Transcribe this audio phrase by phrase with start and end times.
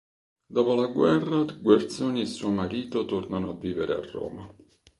[0.47, 4.51] Dopo la guerra Guerzoni e suo marito tornano a vivere a Roma.